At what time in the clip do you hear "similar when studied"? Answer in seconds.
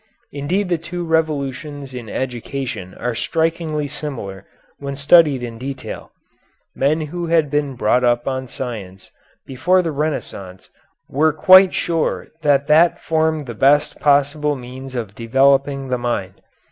3.87-5.43